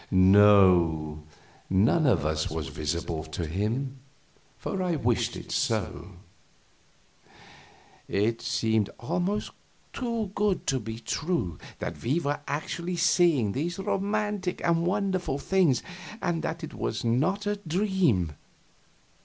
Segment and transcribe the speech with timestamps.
[0.09, 1.21] "No,
[1.69, 3.99] none of us was visible to him,
[4.57, 6.13] for I wished it so."
[8.07, 9.51] It seemed almost
[9.93, 15.83] too good to be true, that we were actually seeing these romantic and wonderful things,
[16.19, 18.33] and that it was not a dream.